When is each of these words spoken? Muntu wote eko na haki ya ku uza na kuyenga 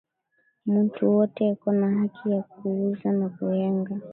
Muntu 0.71 0.99
wote 1.15 1.41
eko 1.51 1.67
na 1.79 1.87
haki 1.97 2.23
ya 2.33 2.41
ku 2.51 2.59
uza 2.87 3.09
na 3.17 3.27
kuyenga 3.35 3.93